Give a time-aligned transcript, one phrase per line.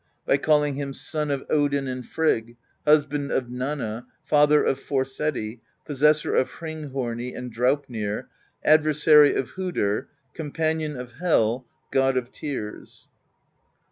[0.25, 2.57] By calling him Son of Odin and Frigg,
[2.87, 8.27] Husband of Nanna, Father of Forseti, Possessor of Hringhorni and Draupnir,
[8.65, 13.05] Adversary of Hodr, Companion of Hel, God of Tears.